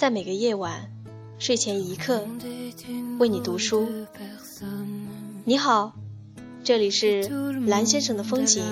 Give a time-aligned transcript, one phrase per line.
[0.00, 0.90] 在每个夜晚
[1.38, 2.26] 睡前一刻
[3.18, 3.86] 为你读书。
[5.44, 5.92] 你好，
[6.64, 7.28] 这里是
[7.66, 8.62] 蓝先生的风景，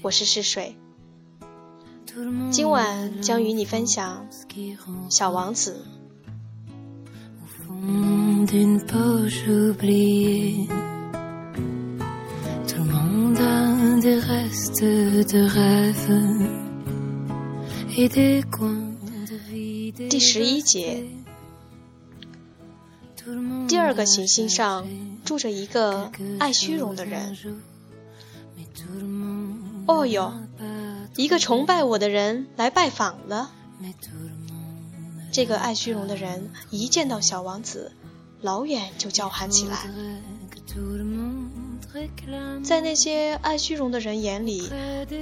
[0.00, 0.78] 我是试水。
[2.50, 4.26] 今晚将与你分享
[5.10, 5.84] 《小王子》。
[19.92, 21.04] 第十一节，
[23.68, 24.86] 第二个行星上
[25.24, 27.36] 住着一个爱虚荣的人。
[29.86, 30.32] 哦哟，
[31.14, 33.52] 一个崇拜我的人来拜访了。
[35.30, 37.92] 这个爱虚荣的人一见到小王子，
[38.40, 39.86] 老远就叫喊起来。
[42.64, 44.68] 在那些爱虚荣的人眼里，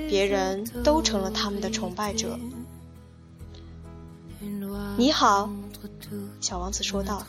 [0.08, 2.38] 别人都成了他们的崇拜者。
[4.96, 5.50] 你好，
[6.40, 7.26] 小王子说道。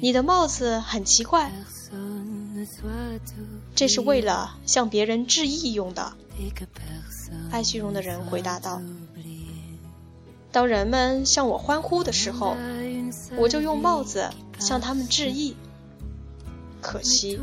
[0.00, 1.52] 你的帽子很奇怪，
[3.74, 6.12] 这是为了向别人致意用的。
[7.50, 8.80] 爱虚荣的人回答道。
[10.52, 12.56] 当人们向我欢呼的时候，
[13.36, 15.56] 我就用帽子向他们致意。
[16.80, 17.38] 可惜，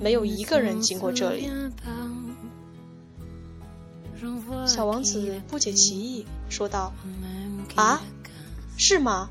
[0.00, 1.50] 没有一个人经过这里。
[4.66, 6.92] 小王子不解其意，说道
[7.76, 8.00] ：“啊，
[8.76, 9.30] 是吗？”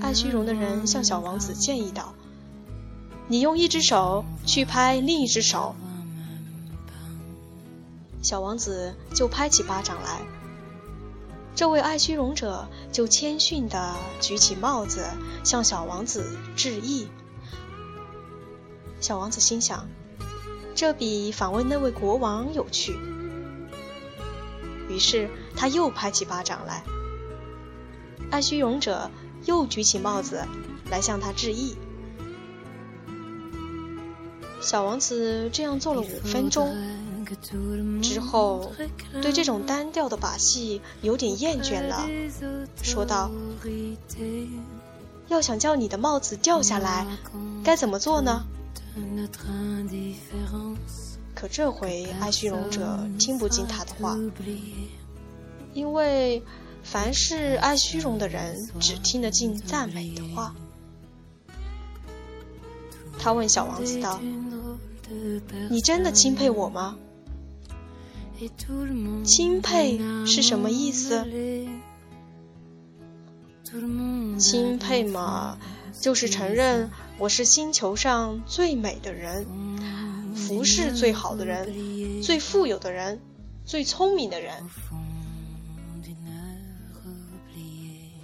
[0.00, 2.14] 爱虚荣的人向小王子建议道
[3.28, 5.74] ：“你用一只手去拍另一只手。”
[8.22, 10.20] 小王子就拍起巴掌来。
[11.54, 15.06] 这位爱虚荣者就谦逊地举起帽子，
[15.42, 17.08] 向小王子致意。
[19.00, 19.88] 小王子心想，
[20.74, 22.98] 这比访问那位国王有趣。
[24.90, 26.84] 于是他又拍起巴掌来，
[28.30, 29.10] 爱虚荣者
[29.44, 30.44] 又举起帽子
[30.90, 31.76] 来向他致意。
[34.60, 36.74] 小王子这样做了五分钟
[38.02, 38.72] 之后，
[39.22, 42.04] 对这种单调的把戏有点厌倦了，
[42.82, 43.30] 说道
[45.28, 47.06] ：“要想叫你的帽子掉下来，
[47.62, 48.44] 该怎么做呢？”
[51.34, 54.16] 可这回爱虚荣者听不进他的话，
[55.74, 56.42] 因为
[56.88, 60.54] 凡是爱虚荣的人只听得进赞美的话。
[63.18, 64.20] 他问小王子道
[65.68, 66.96] ：“你真的钦佩我吗
[69.26, 71.26] ？”“钦佩是什么意思
[74.38, 75.58] ？”“钦佩嘛，
[76.00, 79.44] 就是承认。”我是星球上最美的人，
[80.34, 83.20] 服饰最好的人，最富有的人，
[83.64, 84.52] 最聪明的人。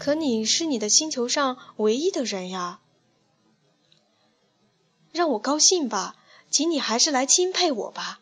[0.03, 2.81] 可你是你的星球上唯一的人呀！
[5.13, 6.17] 让我高兴吧，
[6.51, 8.21] 请你还是来钦佩我吧。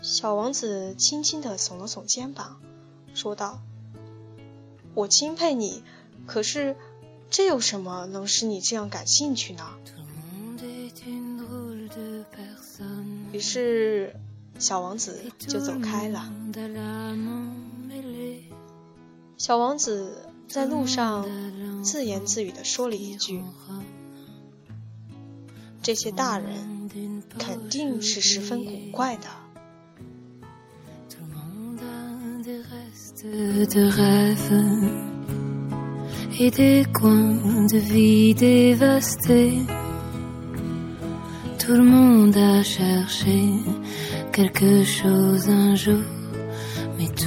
[0.00, 2.62] 小王子轻轻的耸了耸肩膀，
[3.12, 3.60] 说道
[4.96, 5.82] ：“我钦佩你，
[6.26, 6.74] 可是……”
[7.28, 9.78] 这有什么能使你这样感兴趣呢？
[13.30, 14.16] 于是，
[14.58, 16.32] 小王子就走开了。
[19.38, 21.24] 小王子在路上
[21.82, 23.42] 自言自语地说了一句
[25.80, 26.90] ：“这些大人
[27.38, 29.28] 肯定是十分古怪的。”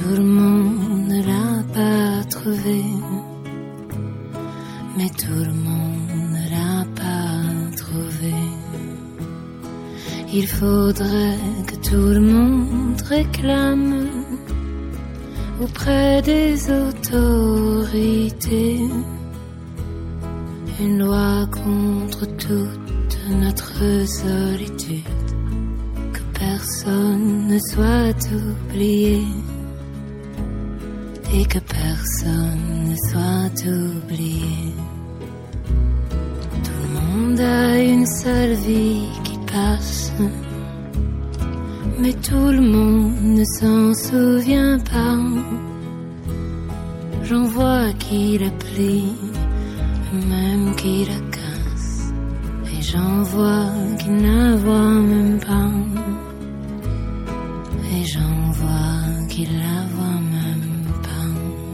[0.02, 2.82] Tout le monde ne l'a pas trouvé.
[4.96, 7.36] Mais tout le monde ne l'a pas
[7.76, 8.34] trouvé.
[10.32, 11.38] Il faudrait
[11.68, 14.08] que tout le monde réclame
[15.62, 18.80] auprès des autorités.
[20.80, 25.30] Une loi contre toute notre solitude,
[26.12, 29.22] que personne ne soit oublié
[31.32, 34.74] et que personne ne soit oublié.
[36.64, 40.12] Tout le monde a une seule vie qui passe
[42.02, 45.18] mais tout le monde ne s'en souvient pas.
[47.22, 49.14] J'en vois qui la plie,
[50.12, 52.12] même qui la casse,
[52.72, 53.70] et j'en vois
[54.00, 56.31] qui ne la voit même pas
[58.02, 61.71] les gens voient la voient même pas.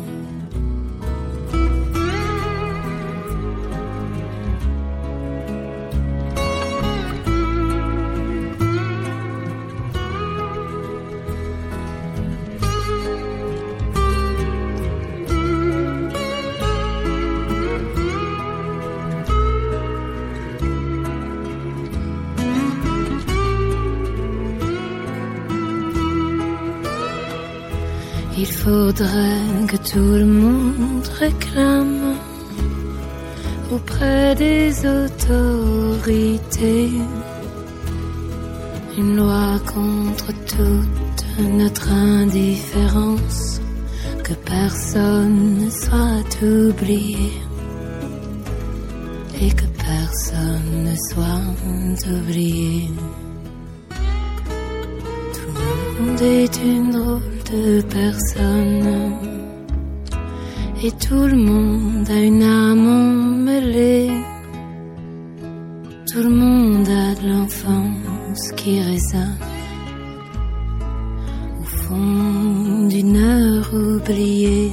[28.48, 32.16] Il faudrait que tout le monde réclame
[33.70, 36.90] auprès des autorités
[38.96, 43.60] une loi contre toute notre indifférence,
[44.24, 47.32] que personne ne soit oublié
[49.40, 51.42] et que personne ne soit
[52.10, 52.90] oublié.
[55.34, 55.60] Tout le
[56.06, 57.37] monde est une drôle
[57.88, 59.14] personne
[60.82, 64.10] et tout le monde a une âme emmêlée.
[66.10, 69.38] Tout le monde a de l'enfance qui résonne
[71.60, 74.72] au fond d'une heure oubliée.